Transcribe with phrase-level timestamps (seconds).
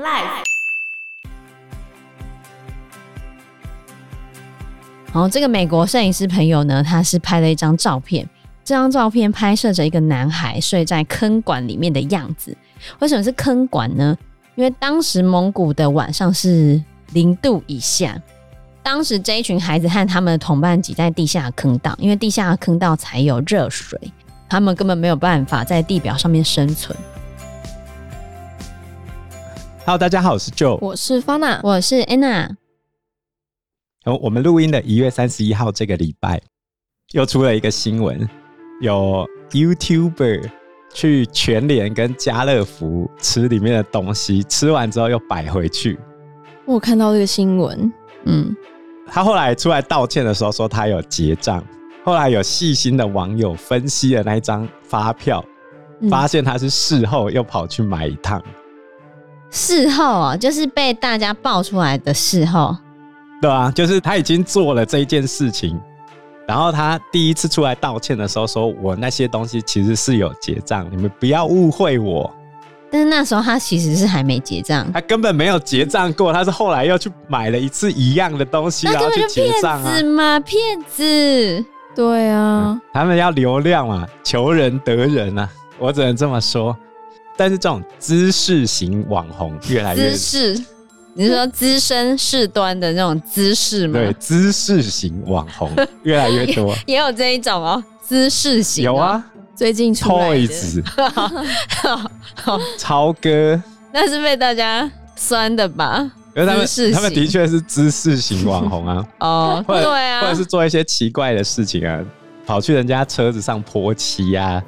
[0.00, 0.44] Life。
[5.12, 8.26] 然后这个美国摄影师朋友呢，他是拍了一张照片，
[8.64, 12.56] 这张照片拍摄着一个男孩睡在坑管里面的样子。
[13.00, 14.16] 为什么是坑管呢？
[14.54, 16.82] 因为当时蒙古的晚上是
[17.12, 18.18] 零度以下，
[18.82, 24.00] 当时这一群孩子和他们的同伴挤在地下坑道，因为地下坑道才有热水，
[24.48, 26.96] 他们根本没有办法在地表上面生存。
[29.90, 32.48] Hello，大家好，我是 Joe，我是 Fana，我是 Anna。
[34.04, 36.40] 哦，我们录音的一月三十一号这个礼拜，
[37.10, 38.24] 又出了一个新闻，
[38.80, 40.48] 有 YouTuber
[40.94, 45.98] 去全联跟家乐福吃里面的东西，吃完之后又摆回去。
[46.66, 47.92] 我看到这个新闻，
[48.26, 48.54] 嗯，
[49.08, 51.64] 他后来出来道歉的时候说他有结账，
[52.04, 55.44] 后来有细心的网友分析了那一张发票，
[56.08, 58.40] 发现他是事后又跑去买一趟。
[59.50, 62.76] 事后啊，就是被大家爆出来的事后。
[63.42, 65.80] 对啊，就是他已经做了这一件事情，
[66.46, 72.30] 然后他第一次出来道歉的时候，说我那些东西其实是有结账，你们不要误会我。
[72.92, 79.84] 但是那时候他其实是还没结账，他根本没有结账过，他是后来又去买了一次一样的东西，然后去结账啊。
[79.84, 80.40] 骗子吗？
[80.40, 81.64] 骗子，
[81.94, 85.48] 对啊、嗯，他们要流量嘛，求人得人啊，
[85.78, 86.76] 我只能这么说。
[87.40, 90.18] 但是这种知识型网红越来越，姿
[90.54, 90.64] 势，
[91.14, 93.98] 你是说资深事端的那种姿势吗？
[93.98, 95.74] 对，知识型网红
[96.04, 99.24] 越来越多，也，也有这一种哦，姿势型、哦、有啊，
[99.56, 100.36] 最近出来的。
[100.36, 100.84] Toys，
[102.76, 103.58] 超哥，
[103.90, 105.98] 那是被大家酸的吧？
[106.36, 109.76] 因为他们他们的确是知识型网红啊，哦，对
[110.10, 112.04] 啊，或者是做一些奇怪的事情啊，
[112.44, 114.62] 跑去人家车子上泼漆啊。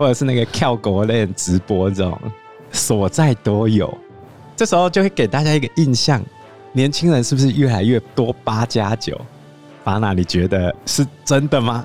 [0.00, 2.18] 或者是那个跳狗类直播这种，
[2.72, 3.92] 所在都有。
[4.56, 6.24] 这时候就会给大家一个印象：
[6.72, 9.20] 年轻人是不是越来越多八加九？
[9.84, 11.84] 法娜，你觉得是真的吗？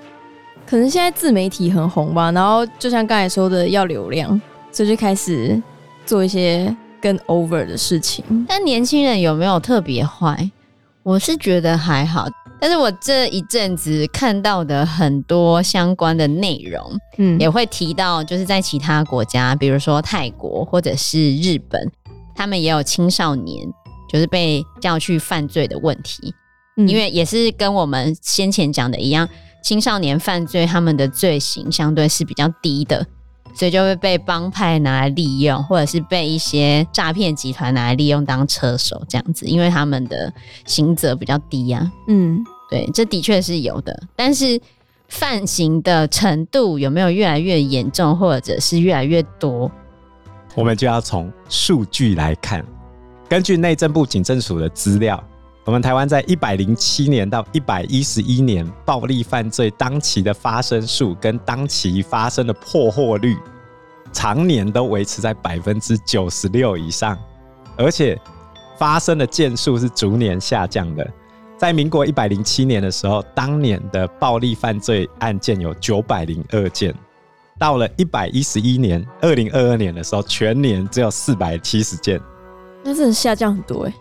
[0.66, 5.62] 可能现在自媒体很红吧，然后就像刚才说的，要流量，所以就开始
[6.06, 8.24] 做一些更 over 的事情。
[8.48, 10.50] 但年轻人有没有特别坏？
[11.04, 12.30] 我是觉得还好。
[12.60, 21.92] 但是我这一阵子看到的很多相关的内容，嗯，也会提到，就是在其他国家，比如说泰国或者是日本，
[22.36, 23.68] 他们也有青少年
[24.10, 26.34] 就是被叫去犯罪的问题，
[26.78, 29.28] 嗯，因为也是跟我们先前讲的一样，
[29.62, 33.06] 青少年犯罪他们的罪行相对是比较低的，
[33.56, 40.32] 所以就会被帮派拿来利用，或者是被一些诈骗集团拿来利用当车手这样子，因为他们的
[40.66, 41.92] 刑责比较低呀，啊。
[42.10, 44.60] 嗯，对，这的确是有的，但是
[45.08, 49.72] 犯行的程度有没有越来越严重，或者是越来越多？
[50.54, 52.66] 我们就要从数据来看。
[53.28, 55.22] 根据内政部警政署的资料，
[55.66, 63.36] 我们台湾在一百零七年到一百一十一年暴力犯罪当期的发生数跟当期发生的破获率，
[64.14, 67.18] 常年都维持在百分之九十六以上，
[67.78, 68.16] 而且
[68.78, 71.12] 发生的件数是逐年下降的。
[71.58, 76.94] 在民国一百零七年的时候，当年的暴力犯罪案件有九百零二件，
[77.58, 82.22] 到了一百一十一年，二零二二年的时候，全年只有四百七十件。
[82.84, 83.94] 那真的下降很多哎，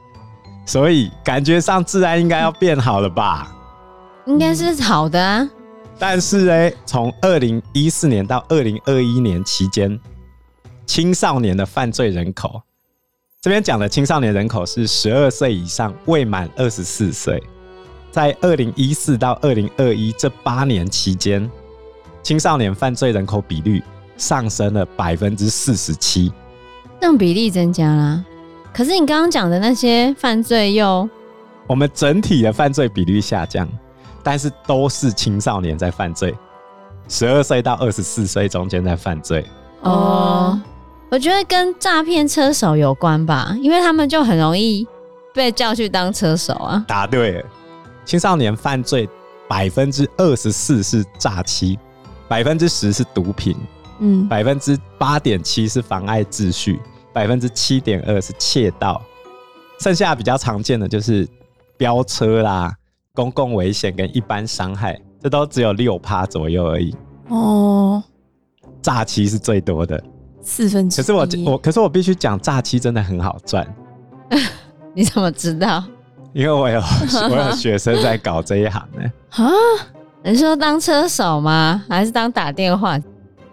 [0.65, 3.55] 所以感觉上治安应该要变好了吧？
[4.27, 5.49] 应该是好的啊。
[5.99, 9.99] 但是呢，从二零一四年到二零二一年期间，
[10.87, 12.61] 青少年的犯罪人口，
[13.41, 17.41] 这边讲的青少年人口是十二岁以上未满二十四岁，
[18.11, 21.49] 在二零一四到二零二一这八年期间，
[22.23, 23.83] 青少年犯罪人口比率
[24.17, 26.33] 上升了百分之四十七，
[27.01, 28.25] 让比例增加啦。
[28.75, 31.09] 可是你刚刚讲的那些犯罪又，
[31.69, 33.69] 我们整体的犯罪比率下降，
[34.21, 36.35] 但是都是青少年在犯罪，
[37.09, 39.47] 十二岁到二十四岁中间在犯罪。
[39.83, 40.61] 哦，
[41.09, 44.85] 我觉得跟诈骗车手有关吧，因为他们就很容易
[45.33, 46.85] 被叫去当车手啊。
[46.89, 47.45] 答对了，
[48.05, 49.09] 青少年犯罪
[49.47, 51.79] 百分之二十四是诈欺，
[52.27, 53.57] 百分之十是毒品，
[54.01, 56.81] 嗯，百分之八点七是妨碍秩序。
[57.15, 59.01] 百分之七点二是窃盗，
[59.79, 61.27] 剩下比较常见的就是
[61.79, 62.75] 飙车啦、
[63.15, 66.95] 公共危险跟一般伤害，这都只有六趴左右而已。
[67.29, 68.03] 哦，
[68.83, 70.03] 诈欺是最多的，
[70.43, 71.05] 四分之一。
[71.05, 73.67] 可是我我可是我必须讲，诈欺真的很好赚。
[74.93, 75.83] 你怎么知道？
[76.33, 76.81] 因为我有
[77.31, 79.03] 我有学生在搞这一行呢。
[79.31, 79.49] 啊？
[80.25, 81.85] 你说当车手吗？
[81.89, 82.99] 还是当打电话？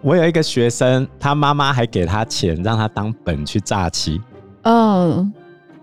[0.02, 4.20] 我有一个学生，他妈妈还给他钱，让他当本去诈欺。
[4.62, 5.32] 嗯，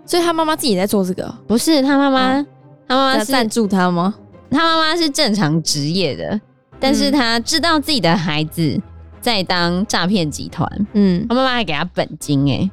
[0.04, 1.34] 所以他妈妈自己在做这个？
[1.46, 2.46] 不是，他妈妈，
[2.86, 4.14] 他妈妈是赞助他吗？
[4.50, 6.38] 他妈妈是正常职业的，
[6.78, 8.78] 但是他知道自己的孩子
[9.22, 12.70] 在当诈骗集团，嗯，他妈妈还给他本金哎，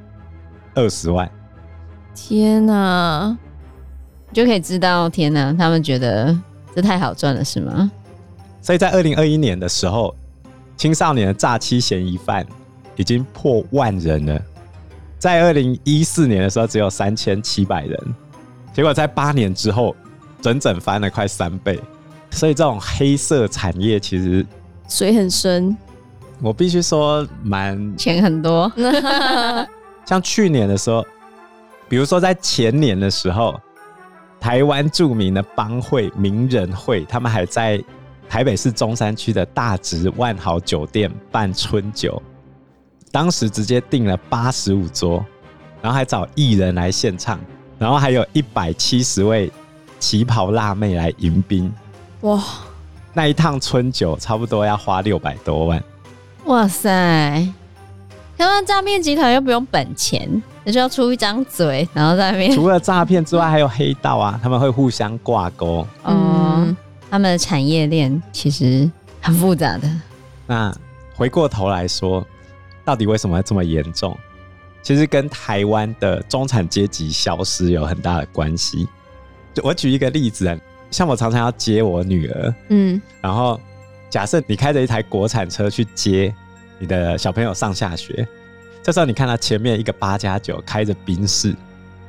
[0.76, 1.30] 二十万，
[2.14, 3.38] 天哪，
[4.34, 6.38] 就可以知道，天哪，他们觉得
[6.76, 7.90] 这太好赚了，是吗？
[8.62, 10.14] 所以在二零二一年的时候，
[10.78, 12.46] 青少年的诈欺嫌疑犯
[12.96, 14.42] 已经破万人了，
[15.20, 18.16] 在二零一四年的时候只有三千七百人，
[18.74, 19.96] 结果在八年之后。
[20.40, 21.80] 整整翻了快三倍，
[22.30, 24.46] 所以这种黑色产业其实
[24.88, 25.76] 水很深。
[26.40, 28.72] 我必须说，蛮钱很多。
[30.06, 31.04] 像去年的时候，
[31.90, 33.60] 比如说在前年的时候，
[34.40, 37.84] 台湾著名的帮会名人会，他们还在
[38.30, 42.22] 台北市中山区的大直万豪酒店办春酒，
[43.12, 45.26] 当时直接订了八十五桌，
[45.82, 47.40] 然后还找艺人来献唱，
[47.78, 49.52] 然后还有一百七十位。
[50.00, 51.74] 旗袍辣妹来迎宾，
[52.22, 52.40] 哇！
[53.16, 55.84] 那一趟春酒差不多要花六百多万，
[56.46, 57.52] 哇塞！
[58.38, 60.30] 他们诈骗集团又不用本钱，
[60.64, 62.54] 只需要出一张嘴，然后在那边。
[62.54, 65.84] 除了诈骗之外，还有黑道啊，他们会互相挂钩。
[66.04, 66.68] 哦，
[67.10, 68.90] 他们的产业链其实
[69.22, 69.90] 很复杂的。
[70.46, 70.76] 那
[71.16, 72.26] 回过头来说，
[72.84, 74.18] 到底为什么会这么严重？
[74.84, 78.88] 其实跟台湾的中产阶级消失有很大的关系。
[79.64, 80.58] 我举一个例子啊，
[80.92, 83.60] 像我常常要接我女儿，嗯，然后
[84.10, 86.34] 假设你开着一台国产车去接
[86.80, 88.26] 你的小朋友上下学，
[88.84, 91.54] 这时候你看到前面一个八加九开着宾士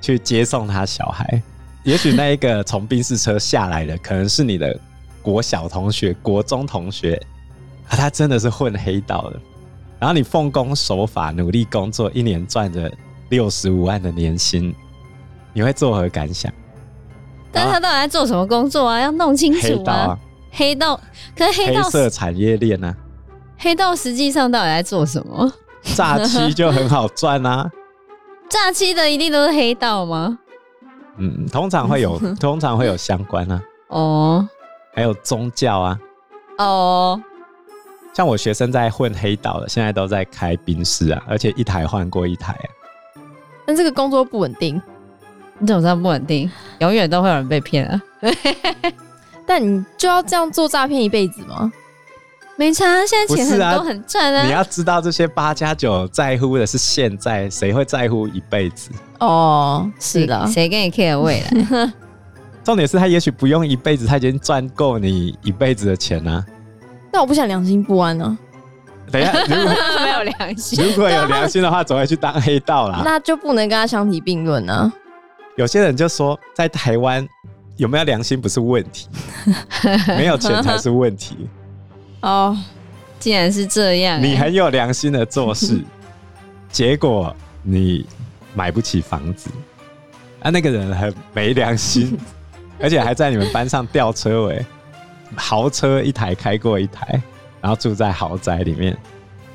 [0.00, 1.43] 去接送他小孩，
[1.83, 4.79] 也许那一个从宾士车下来的可能是你的
[5.29, 7.15] 国小同学、国中同学
[7.87, 9.39] 啊，他真的是混黑道的，
[9.99, 12.91] 然后你奉公守法、努力工作，一年赚着
[13.29, 14.75] 六十五万的年薪，
[15.53, 16.51] 你会作何感想？
[17.53, 18.99] 但是他到底在做什么工作啊？
[18.99, 20.19] 要弄清楚啊！
[20.51, 21.01] 黑道，啊黑道，
[21.37, 22.97] 可是黑道黑色产业链呢？
[23.59, 25.53] 黑道实际上到底在做什么？
[25.95, 27.71] 诈欺就很好赚啊！
[28.49, 30.39] 诈欺的一定都是黑道吗？
[31.19, 33.63] 嗯，通常会有， 通常会有相关啊。
[33.89, 34.49] 哦，
[34.99, 35.99] 还有宗教啊。
[36.59, 37.23] 哦，
[38.12, 42.67] 像我学生在混黑道的，现在都在开宾室啊，而且一台换过一台啊。
[43.65, 44.83] 但这个工作不稳定。
[45.61, 46.50] 你怎么知道不稳定？
[46.81, 48.03] 永远都会有人被骗啊！
[49.47, 51.73] 但你就要这样做诈骗一辈子吗？
[52.56, 54.45] 没差，现在钱很多很赚啊！
[54.47, 58.91] 你要知道，这些八加九在乎的是现在，谁会在乎一辈子？
[59.21, 61.93] 哦，是的，谁跟你 care 未来？
[62.69, 66.44] 重点是他也许不用一辈子，他已经赚够你一辈子的钱啊！
[67.11, 68.37] 那我不想良心不安呢。
[69.11, 69.73] 等一下， 如果
[70.05, 73.00] 没有良心，如果有良心的话，总会去当黑道啦。
[73.03, 74.93] 那就不能跟他相提并论呢。
[75.56, 77.26] 有些人就说，在台湾
[77.79, 79.09] 有没有良心不是问题，
[80.09, 81.49] 没有钱才是问题。
[82.21, 82.55] 哦，
[83.19, 85.82] 竟然是这样，欸，你很有良心的做事，
[86.71, 88.05] 结果你
[88.53, 89.49] 买不起房子，
[90.43, 92.14] 啊，那个人很没良心，
[92.81, 94.65] 而且还在你们班上吊车尾，
[95.37, 97.21] 豪车一台开过一台，
[97.61, 98.97] 然后住在豪宅里面。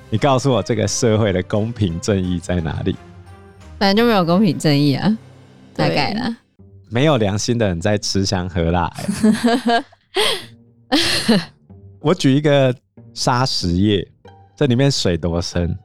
[0.10, 2.96] 你告诉我，这个社会的公平正义在哪里？
[3.80, 5.18] 反正就没有公平正义啊。
[5.76, 6.38] 大概啦，
[6.90, 8.92] 没有良心的人在吃香喝辣。
[12.00, 12.76] 我举一个
[13.14, 14.08] 砂石业，
[14.56, 15.76] 这里面水多深？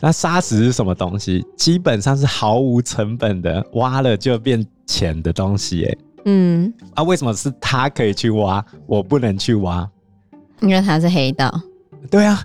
[0.00, 1.44] 那砂石是什么东西？
[1.56, 5.84] 基本上是毫无成本的，挖了就变钱的东西。
[5.84, 5.96] 哎，
[6.26, 9.88] 嗯，啊，为什么是他可以去挖，我不能去挖？
[10.60, 11.52] 因为他是黑道。
[12.10, 12.42] 对啊。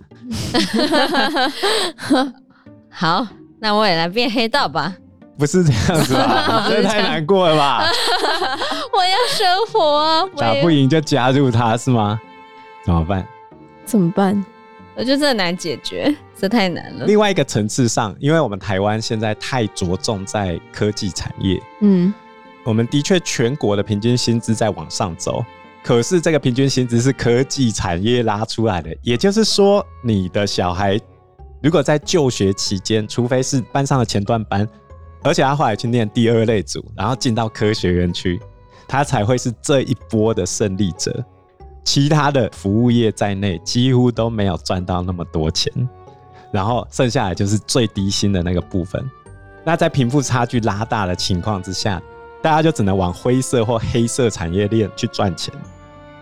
[2.90, 3.28] 好，
[3.60, 4.96] 那我也来变黑道吧。
[5.38, 6.68] 不是这样子吧？
[6.70, 7.84] 这太难过了吧！
[8.94, 10.26] 我要生活啊！
[10.38, 12.20] 打不赢就加入他是吗？
[12.86, 13.26] 怎么办？
[13.84, 14.46] 怎么办？
[14.96, 17.06] 我觉得这很难解决，这太难了。
[17.06, 22.14] 另外一个层次上，因为我们台湾现在太着重在科技产业，嗯，
[22.64, 25.44] 我们的确全国的平均薪资在往上走，
[25.84, 31.00] 可是这个平均薪资是科技产业拉出来的，也就是说，你的小孩
[31.62, 34.68] 如果在就学期间，除非是班上的前段班。
[35.24, 38.42] 而且他后来去念第二类组，然后进到科学园区，
[38.88, 41.24] 他才会是这一波的胜利者。
[41.84, 45.72] 其他的服务业在内，几乎都没有赚到那么多钱。
[46.52, 49.08] 然后剩下来就是最低薪的那个部分。
[49.64, 52.02] 那在贫富差距拉大的情况之下，
[52.42, 55.54] 大家就只能往灰色或黑色产业链去赚钱。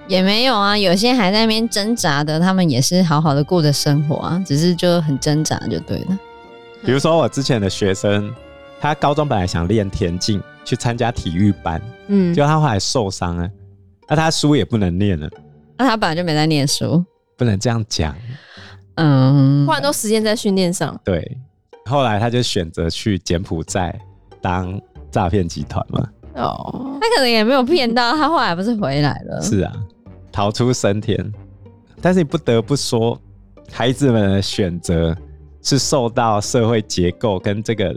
[0.07, 6.19] 也没有啊，有些还在那边挣扎的，他们也是好好的过着生活啊，只是就很挣扎就对了。
[6.83, 8.33] 比如说我之前的学生。
[8.81, 13.45] 他高中本来想练田径，去参加体育班，嗯，结果他后来受伤了，
[14.07, 15.29] 那他书也不能念了。
[15.77, 17.03] 那他本来就没在念书，
[17.35, 18.15] 不能这样讲。
[18.95, 20.97] 嗯，花很多时间在训练上。
[21.03, 21.38] 对，
[21.88, 23.99] 后来他就选择去柬埔寨
[24.41, 24.79] 当
[25.12, 26.10] 诈骗集团嘛。
[26.36, 29.42] 哦，他可能也没有骗到，他后来不是回来了？
[29.42, 29.74] 是啊，
[30.32, 31.32] 逃出生天。
[32.01, 33.20] 但是你不得不说，
[33.72, 35.16] 孩子们的选择
[35.62, 37.96] 是受到社会结构跟这个。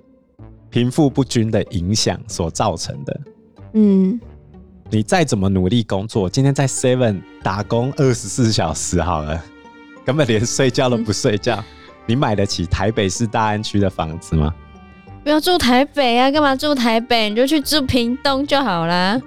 [0.71, 3.21] 贫富不均的影响所造成的。
[3.75, 4.19] 嗯，
[4.88, 9.38] 你再怎么努力工作，今天在 Seven 打工二十四小时好了，
[10.02, 11.57] 根本连睡觉都不睡觉。
[11.57, 11.64] 嗯、
[12.09, 14.54] 你买得起台北市大安区的房子吗？
[15.22, 16.30] 不要住台北啊！
[16.30, 17.30] 干嘛住台北？
[17.30, 19.20] 你就去住屏东就好啦。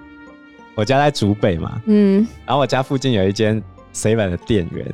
[0.76, 3.62] 我家在竹北嘛，嗯，然后我家附近有一间
[3.94, 4.86] Seven 的店员。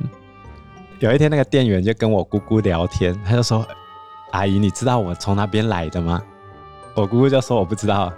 [1.00, 3.66] 有一天，那个店员就跟我姑姑聊天，他就说
[4.30, 6.22] ：“阿姨，你知道我从哪边来的吗？”
[6.94, 8.12] 我姑姑就说我不知道，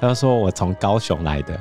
[0.00, 1.56] 他就说我从高雄来的，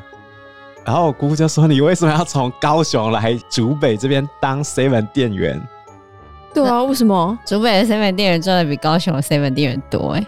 [0.84, 5.62] 然后我姑姑就说，你为什么要从高雄来竹北这边当 seven 店员？
[6.52, 10.14] 对啊，为什么竹北的 seven 店员赚的比高雄的 seven 店员多？
[10.14, 10.26] 哎，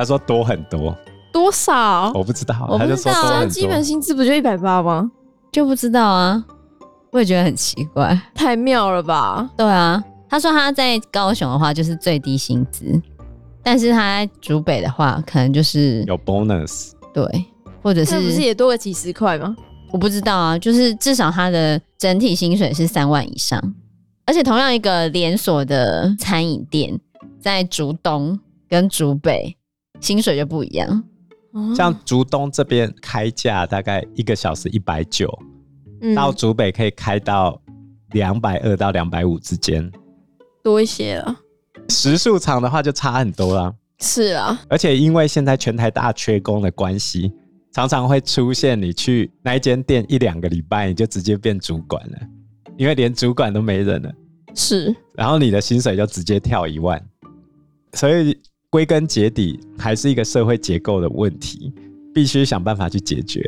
[0.00, 0.96] 他说多很多，
[1.30, 2.10] 多少？
[2.14, 5.10] 我不知道，我不知道，他就说多很多，基本薪资不就一百八吗？
[5.52, 6.42] 就不知道啊，
[7.10, 9.50] 我也觉得很奇怪，太妙了吧？
[9.58, 12.98] 对啊，他说他在高雄的话就是最低薪资。
[13.62, 17.22] 但是他在竹北的话，可能就是有 bonus，对，
[17.82, 19.54] 或者是不是也多个几十块吗？
[19.92, 23.62] 我不知道啊，就是至少他的整体薪水是三万以上，
[24.24, 26.98] 而且同样一个连锁的餐饮店，
[27.38, 29.54] 在竹东跟竹北
[30.00, 31.04] 薪水就不一样。
[31.76, 35.28] 像竹东这边开价大概一个小时一百九，
[36.14, 37.60] 到竹北可以开到
[38.12, 39.90] 两百二到两百五之间，
[40.62, 41.36] 多一些了。
[41.88, 43.74] 时数长的话就差很多啦。
[43.98, 47.32] 是啊，而且因为现在全台大缺工的关系，
[47.72, 52.18] 常常会出现你去那一间店一两个礼拜，你就直接变主管了，
[52.76, 54.12] 因为连主管都没人了。
[54.54, 57.04] 是，然后你的薪水就直接跳一万，
[57.94, 58.38] 所以
[58.70, 61.72] 归根结底还是一个社会结构的问题，
[62.14, 63.42] 必须想办法去解决。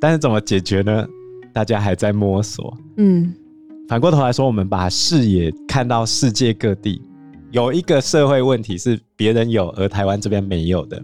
[0.00, 1.06] 但是怎么解决呢？
[1.52, 2.74] 大家还在摸索。
[2.96, 3.34] 嗯，
[3.86, 7.02] 反过头来说，我们把视野看到世界各地。
[7.50, 10.96] 有一个社会问题是别人有而台湾这边没有的，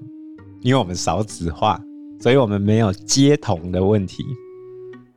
[0.63, 1.79] 因为我们少子化，
[2.19, 4.25] 所以我们没有街童的问题。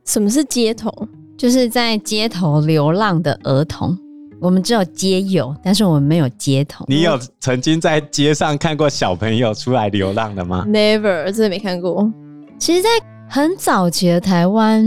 [0.04, 0.92] 什么是街童？
[1.38, 3.98] 就是在街头流浪的儿童。
[4.42, 6.84] 我们只有街友，但是我们没有街童。
[6.88, 12.10] 你有曾经在街上看过小朋友出来流浪的吗？Never，真的没看过。
[12.58, 12.88] 其实，在
[13.28, 14.84] 很早期的台湾，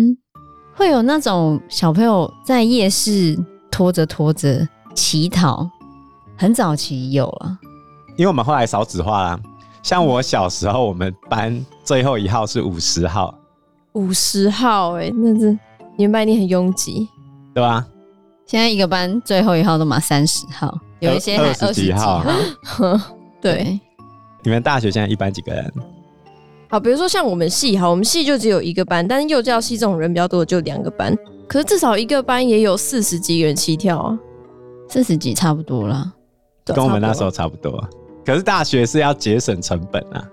[0.73, 3.39] 会有那种小朋友在夜市
[3.71, 5.65] 拖着拖着乞讨。
[6.37, 7.57] 很早期有啊，
[8.17, 9.39] 因为我们后来少子化啦。
[9.81, 13.33] 像我小时候，我们班最后一号是五十号，
[13.93, 15.57] 五十号哎、欸，那是
[15.97, 17.07] 你们班一定很拥挤，
[17.53, 17.87] 对吧？
[18.45, 22.23] 现在一个班最后一号都满三十号，有一些还二十几号。
[23.41, 23.79] 对，
[24.43, 25.73] 你们大学现在一班几个人？
[26.69, 31.15] 好，比如说像我们系，好，我们系就只有一个班，但是幼教系这种人比较多，就两个班。
[31.47, 34.19] 可是至少一个班也有四十几个人起跳啊，
[34.89, 36.11] 四十几差不多了。
[36.65, 37.87] 跟我们那时候差不多，
[38.25, 40.25] 可是大学是要节省成本啊，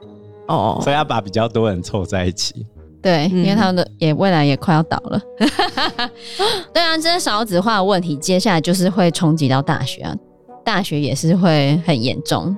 [0.49, 2.67] 哦，所以要把比较多人凑在一起。
[3.03, 5.21] 对，因为他们的也未来也快要倒了。
[6.73, 10.15] 对啊，这些少子化的问题，接下来就是会冲击到大学啊，
[10.65, 12.57] 大学也是会很严重。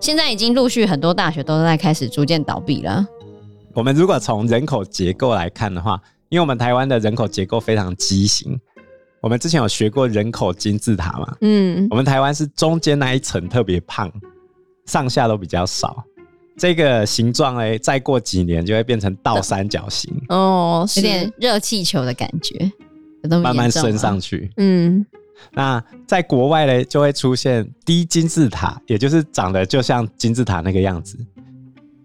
[0.00, 3.06] 现在已经陆续很多大学都在开始逐渐倒闭了。
[3.74, 8.58] 我们如果从人口结构来看的话，因为我们台湾的人口结构非常畸形。
[9.20, 11.36] 我们之前有学过人口金字塔嘛？
[11.40, 14.12] 嗯，我们台湾是中间那一层特别胖，
[14.86, 16.04] 上下都比较少。
[16.56, 22.70] 这个形状哎，再过几年就会变成倒三角形哦，有点热气球的感觉，
[23.28, 24.50] 慢慢升上去。
[24.56, 25.04] 嗯，
[25.52, 31.18] 那在国外呢，就会出现低金字塔，也就是长得就像金字塔那个样子，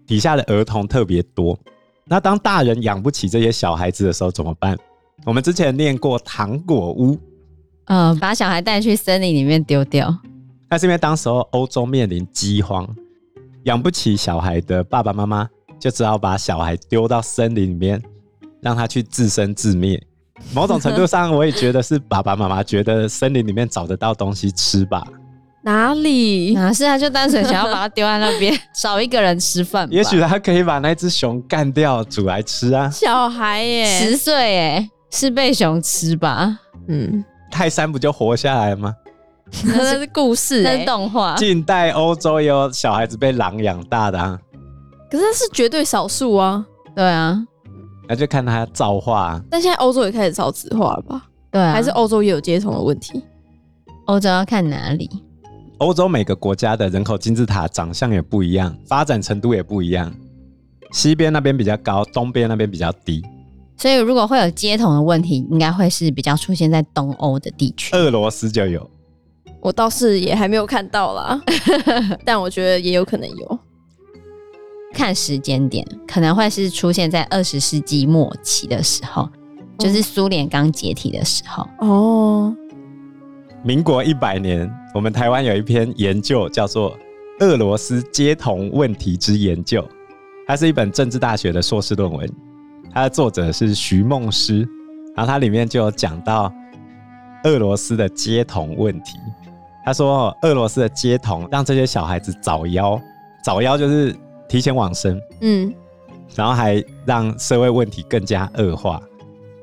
[0.06, 1.58] 底下的儿童特别多。
[2.06, 4.76] 那当大人养不起这些小孩子的时候怎么办？
[5.24, 7.16] 我们之前念过糖果屋，
[7.84, 10.12] 嗯，把小孩带去森林里面丢掉。
[10.68, 12.88] 那是因为当时候欧洲面临饥荒，
[13.64, 15.48] 养不起小孩的爸爸妈妈
[15.78, 18.02] 就只好把小孩丢到森林里面，
[18.60, 20.02] 让他去自生自灭。
[20.54, 25.06] 某种程度上，我也觉得是爸爸妈妈觉得森林里面找得到东西吃吧。
[25.62, 26.54] 哪里？
[26.54, 26.96] 哪是啊？
[26.96, 29.86] 就单纯想要把它丢在那边， 少一个人吃饭。
[29.90, 32.88] 也许他可以把那只熊干掉，煮来吃啊。
[32.88, 34.90] 小孩耶，十岁耶。
[35.10, 36.56] 是被熊吃吧？
[36.88, 38.94] 嗯，泰山不就活下来了吗？
[39.66, 41.34] 那是故事、欸，那是动画。
[41.36, 44.38] 近代欧洲也有小孩子被狼养大的啊，
[45.10, 46.64] 可是那是绝对少数啊。
[46.94, 47.40] 对啊，
[48.08, 49.40] 那就看他造化。
[49.50, 51.22] 但现在欧洲也开始少子化了吧？
[51.50, 53.22] 对啊，还是欧洲也有街童的问题？
[54.06, 55.08] 欧洲要看哪里？
[55.78, 60.12] 欧洲每个国家的人口金字塔长相也不一样，发展程度也不一样。
[60.92, 63.22] 西边那边比较高，东边那边比较低。
[63.76, 67.96] 所以如果会有接统的问题，应该会是比较出现在东欧的地区。
[67.96, 68.90] 俄罗斯就有，
[69.60, 71.40] 我倒是也还没有看到啦，
[72.24, 73.58] 但我觉得也有可能有。
[74.92, 79.28] 看时间点，可能会是出现在二十世纪末期的时候，
[79.78, 81.66] 就是苏联刚解体的时候。
[81.78, 82.56] 哦。
[83.62, 86.90] 民国一百年，我们台湾有一篇研究叫做
[87.40, 89.82] 《俄罗斯街童问题之研究》，
[90.46, 92.28] 它是一本政治大学的硕士论文，
[92.90, 94.66] 它的作者是徐梦诗，
[95.14, 96.50] 然后它里面就有讲到
[97.44, 99.18] 俄罗斯的街童问题。
[99.84, 103.00] 他说，俄罗斯的街童让这些小孩子早夭，
[103.42, 104.14] 早夭就是
[104.48, 105.74] 提前往生，嗯，
[106.34, 109.00] 然后还让社会问题更加恶化。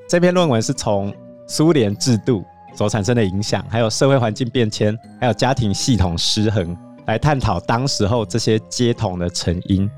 [0.08, 1.14] 这篇论文是从
[1.48, 2.44] 苏联制度。
[2.76, 9.90] 所产生的影响，还有社会环境变迁，还有家庭系统失衡，来探讨当时候这些街童的成因，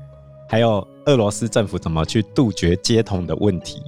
[0.48, 3.82] 还有俄罗斯政府怎么去杜绝街童的问题。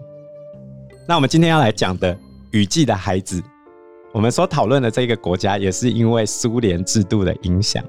[1.08, 2.14] 那我们今天要来讲的
[2.50, 3.40] 《雨季的孩子》，
[4.12, 7.82] 我们所讨论的这个国家，也是因为苏联制度的影响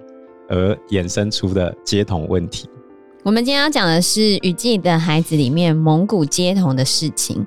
[0.49, 2.69] 而衍生出的街童问题。
[3.23, 7.45] 我们今天要讲的是《雨季的孩子》里面蒙古街童的事情。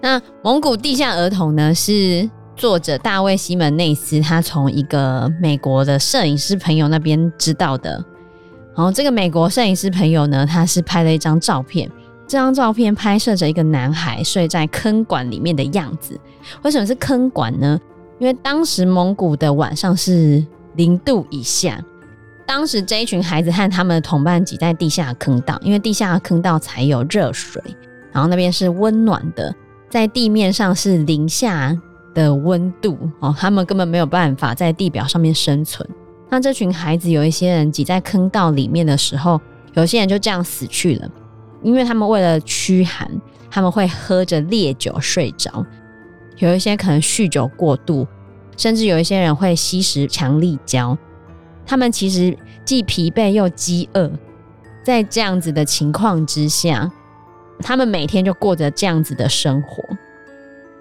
[0.00, 2.28] 那蒙古地下儿童呢是？
[2.56, 8.04] 作者大卫·西门内斯，他从一个美国的摄影师朋友那边知道的。
[8.74, 11.88] 然后，这个美国摄影师朋友呢，他是拍了一张照片，
[12.28, 16.20] 这张照片拍摄着一个男孩睡在坑管里面的样子。
[16.62, 17.80] 为什么是坑管呢？
[18.18, 20.44] 因为当时蒙古的晚上是
[20.76, 21.82] 零度以下，
[22.46, 27.62] 当时这一群孩子和他们的同伴挤在地下坑道，因为地下坑道才有热水，
[28.12, 29.54] 然后那边是温暖的，
[29.88, 31.76] 在地面上是零下。
[32.14, 35.88] 的温度哦，他们根本没有办法在地表上面生存。
[36.28, 39.40] 那这群孩子，有一些人挤在坑道里面的时候，
[39.74, 41.08] 有些人就这样死去了，
[41.62, 43.10] 因为他们为了驱寒，
[43.50, 45.64] 他们会喝着烈酒睡着。
[46.38, 48.06] 有一些可能酗酒过度，
[48.56, 50.96] 甚至有一些人会吸食强力胶。
[51.66, 54.10] 他们其实既疲惫又饥饿，
[54.84, 56.90] 在这样子的情况之下，
[57.60, 59.82] 他们每天就过着这样子的生活。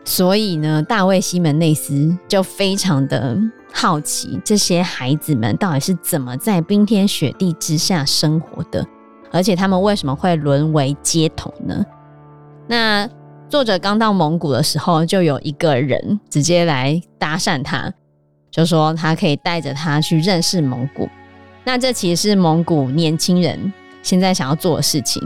[0.06, 3.38] 所以呢，大卫·西门内斯就非常的
[3.74, 8.88] 好奇，这些孩子们到底是怎么在冰天雪地之下生活的，
[9.32, 11.86] 而且他们为什么会沦为街童呢？
[12.68, 13.08] 那
[13.50, 17.92] 作者刚到蒙古的时候，就有一个人直接来搭讪他，
[18.52, 21.10] 就说他可以带着他去认识蒙古。
[21.64, 25.22] 那这其实是蒙古年轻人现在想要做的事情。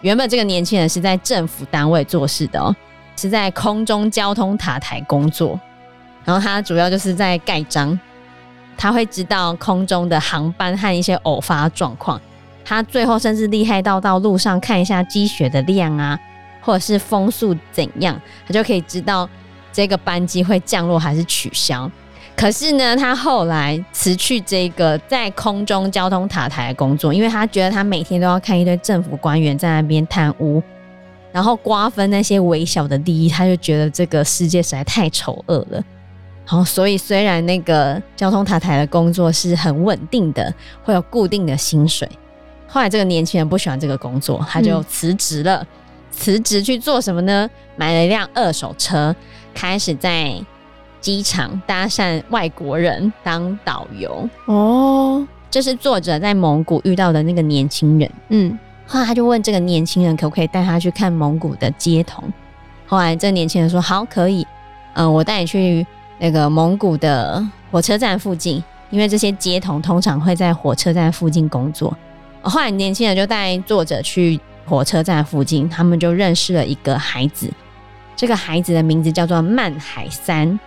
[0.00, 2.74] 原本这个年轻人是在政府单位做事的哦。
[3.14, 5.60] 是在空中交通塔台工作，
[6.24, 7.96] 然后他主要就是在盖章，
[8.76, 12.18] 他会知道空中的航班和一些偶发状况。
[12.64, 16.18] 他最后甚至厉害到到路上看一下积雪的量啊，
[16.60, 19.28] 或者是风速怎样，他就可以知道
[19.72, 21.90] 这个班机会降落还是取消。
[22.34, 30.62] 可是呢，他后来辞去这个在空中交通塔台的工作，因为他觉得他每天都要看一堆政府官员在那边贪污。
[31.30, 35.82] 然后瓜分那些微小的利益，他就觉得这个世界实在太丑恶了。
[36.46, 42.06] 然后，所以虽然那个交通塔台的工作是很稳定的，会有固定的薪水，
[42.72, 45.62] 后来这个年轻人不喜欢这个工作，他就辞职了。
[46.10, 47.46] 辞职去做什么呢？
[47.76, 49.14] 买了一辆二手车，
[49.52, 50.42] 开始在
[50.98, 54.26] 机场搭讪外国人当导游。
[54.46, 58.10] 哦，这是作者在蒙古遇到的那个年轻人。
[58.30, 58.58] 嗯。
[58.86, 62.24] 后来他就问这个年轻人可不可以带他去看蒙古的街童。
[62.86, 64.46] 后来这个年轻人说好，可以。
[64.94, 65.86] 嗯，我带你去
[66.18, 71.94] 那个蒙古的火车站附近，因为这些街童通常会在火车站附近工作。
[72.48, 77.50] 后来年轻人就带作者去火车站附近，他们就认识了一个孩子。
[78.16, 80.58] 这个孩子的名字叫做曼海三，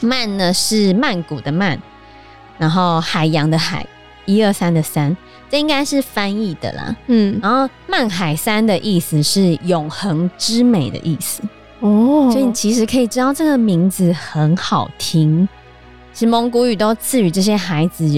[0.00, 1.78] 曼呢是曼谷的曼，
[2.58, 3.86] 然后海洋的海，
[4.26, 5.16] 一二三的三。
[5.50, 11.42] 这应该是翻译的啦，嗯，然后曼海三的意思是永恒之美的意思
[11.78, 15.48] 哦，所以你其实可以知道这个名字很好听。
[16.12, 18.08] 其实蒙古语都赐予这些孩子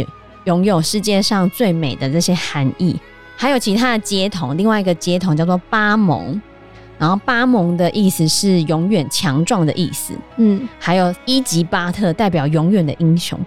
[0.47, 2.99] 拥有世界上最美的这些含义，
[3.37, 6.41] 还有其他的街童，另外一个街童叫做巴蒙，
[6.99, 13.39] 然后巴蒙的意思是永远强壮的意思，嗯，还有伊吉巴特代表永远的英雄。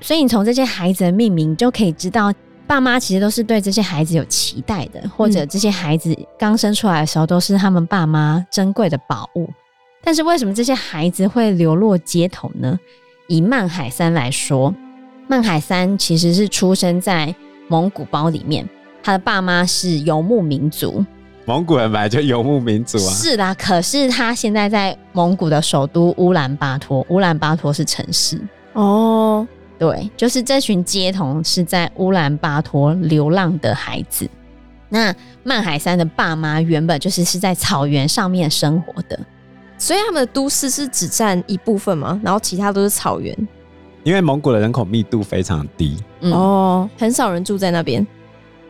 [0.00, 2.32] 所以你从这些孩子的命名就可以知道，
[2.66, 9.50] 爸妈其实都是对这些孩子有期待的，或者这些孩子刚生出来的时候都是他们爸妈珍贵的宝物。
[10.04, 12.78] 但是为什么这些孩子会流落街头呢？
[13.26, 14.72] 以曼海山来说，
[15.30, 17.34] 曼海山其实是出生在
[17.68, 18.66] 蒙古包里面，
[19.02, 21.04] 他的爸妈是游牧民族。
[21.44, 23.54] 蒙古人本来就游牧民族啊，是啦。
[23.54, 28.40] 可是他现在在蒙古的首都乌兰巴托，乌兰巴托是城市
[28.72, 29.46] 哦。
[29.78, 34.28] 对，就是这群街童是在乌兰巴托流浪的孩子。
[34.88, 39.20] 那曼海山的爸妈原本就是是在草原上面生活的，
[39.76, 42.18] 所以他们的都市是只占一部分吗？
[42.24, 43.36] 然后其他都是草原？
[44.04, 48.06] 因为蒙古的人口密度非常低，嗯、哦，很少人住在那边。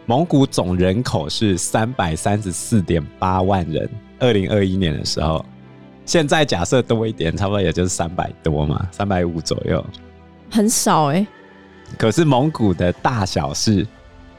[0.07, 3.89] 蒙古总人口是三百三十四点八万人，
[4.19, 5.45] 二零二一年的时候，
[6.07, 9.85] 现在假设多一点，差不多也就是三百多嘛，三百五左右。
[10.51, 11.27] 很少哎、欸，
[11.99, 13.87] 可是蒙古的大小是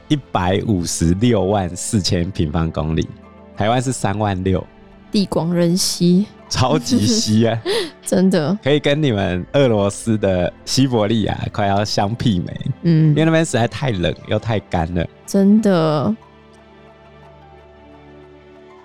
[0.08, 3.08] 一百五十六万四千平方公里，
[3.56, 4.66] 台湾是三万六，
[5.10, 7.58] 地广人稀，超级稀啊，
[8.04, 8.56] 真的。
[8.62, 16.14] 可以跟你们俄罗斯的西伯利亚 快要相媲美，嗯，因为那边实在太冷又太干了，真的。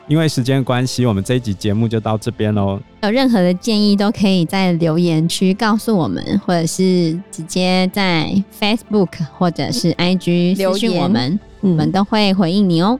[0.07, 2.79] 因为时间关系，我们这一集节目就到这边喽。
[3.01, 11.01] 有任何的建议都可以在留言区告诉我们，或者是直接在 Facebook 或者是 IG 留言。
[11.01, 12.99] 我们，我们都会回应你哦。